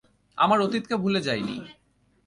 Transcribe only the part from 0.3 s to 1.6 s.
আমার অতীতকে ভুলে যাইনি।